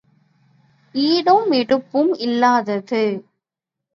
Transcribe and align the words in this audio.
ஈடும் 0.95 1.51
எடுப்பும் 1.51 2.13
இல்லாதது. 2.13 3.03